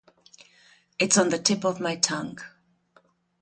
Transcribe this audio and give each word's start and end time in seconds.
It's 0.97 1.15
on 1.15 1.29
the 1.29 1.37
tip 1.37 1.63
of 1.63 1.79
my 1.79 1.95
tongue. 1.95 2.39